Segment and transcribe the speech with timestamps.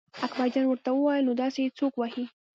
[0.25, 2.25] اکبرجان ورته وویل نو داسې یې څوک وهي.